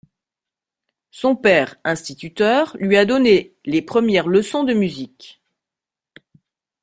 Son 1.11 1.35
père, 1.35 1.75
instituteur, 1.83 2.75
lui 2.79 2.97
a 2.97 3.05
donné 3.05 3.53
les 3.65 3.83
premières 3.83 4.27
leçons 4.27 4.63
de 4.63 4.73
musique. 4.73 5.43